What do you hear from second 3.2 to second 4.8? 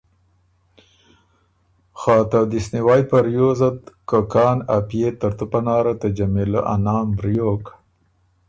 ریوزت که کان ا